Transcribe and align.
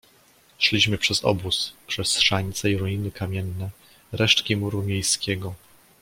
"Szliśmy 0.59 0.97
przez 0.97 1.25
obóz, 1.25 1.73
przez 1.87 2.19
szańce 2.19 2.71
i 2.71 2.77
ruiny 2.77 3.11
kamienne, 3.11 3.69
resztki 4.13 4.55
muru 4.55 4.83
miejskiego." 4.83 5.55